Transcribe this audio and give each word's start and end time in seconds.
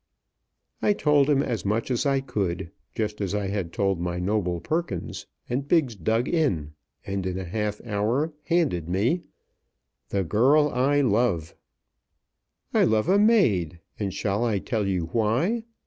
I 0.81 0.93
told 0.93 1.29
him 1.29 1.43
as 1.43 1.63
much 1.63 1.91
as 1.91 2.07
I 2.07 2.21
could, 2.21 2.71
just 2.95 3.21
as 3.21 3.35
I 3.35 3.49
had 3.49 3.71
told 3.71 3.99
my 4.01 4.17
noble 4.17 4.59
Perkins; 4.59 5.27
and 5.47 5.67
Biggs 5.67 5.95
dug 5.95 6.27
in, 6.27 6.73
and 7.05 7.23
in 7.23 7.37
a 7.37 7.43
half 7.43 7.79
hour 7.85 8.33
handed 8.45 8.89
me: 8.89 9.21
THE 10.09 10.23
GIRL 10.23 10.69
I 10.71 11.01
LOVE 11.01 11.53
"I 12.73 12.83
love 12.83 13.09
a 13.09 13.19
maid, 13.19 13.79
and 13.99 14.11
shall 14.11 14.43
I 14.43 14.57
tell 14.57 14.87
you 14.87 15.05
why? 15.11 15.65